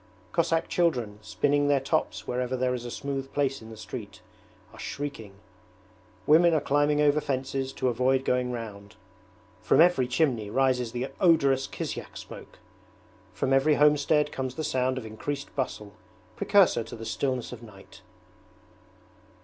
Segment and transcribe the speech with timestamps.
[0.31, 4.19] Cossack children, spinning their tops wherever there is a smooth place in the street,
[4.73, 5.33] are shrieking;
[6.25, 8.95] women are climbing over fences to avoid going round.
[9.61, 12.57] From every chimney rises the odorous kisyak smoke.
[13.31, 15.93] From every homestead comes the sound of increased bustle,
[16.35, 18.01] precursor to the stillness of night.